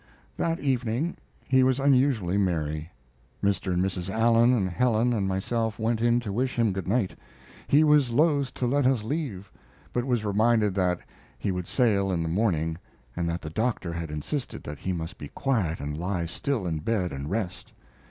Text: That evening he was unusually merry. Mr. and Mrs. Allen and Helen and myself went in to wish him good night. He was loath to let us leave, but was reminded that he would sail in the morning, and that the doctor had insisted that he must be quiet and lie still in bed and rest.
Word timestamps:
That 0.35 0.59
evening 0.59 1.17
he 1.47 1.61
was 1.61 1.79
unusually 1.79 2.35
merry. 2.35 2.89
Mr. 3.43 3.71
and 3.71 3.83
Mrs. 3.83 4.09
Allen 4.09 4.51
and 4.51 4.67
Helen 4.67 5.13
and 5.13 5.27
myself 5.27 5.77
went 5.77 6.01
in 6.01 6.19
to 6.21 6.33
wish 6.33 6.57
him 6.57 6.73
good 6.73 6.87
night. 6.87 7.13
He 7.67 7.83
was 7.83 8.09
loath 8.09 8.51
to 8.55 8.65
let 8.65 8.87
us 8.87 9.03
leave, 9.03 9.51
but 9.93 10.03
was 10.05 10.25
reminded 10.25 10.73
that 10.73 11.01
he 11.37 11.51
would 11.51 11.67
sail 11.67 12.11
in 12.11 12.23
the 12.23 12.29
morning, 12.29 12.79
and 13.15 13.29
that 13.29 13.43
the 13.43 13.51
doctor 13.51 13.93
had 13.93 14.09
insisted 14.09 14.63
that 14.63 14.79
he 14.79 14.91
must 14.91 15.19
be 15.19 15.27
quiet 15.27 15.79
and 15.79 15.95
lie 15.95 16.25
still 16.25 16.65
in 16.65 16.79
bed 16.79 17.11
and 17.11 17.29
rest. 17.29 17.71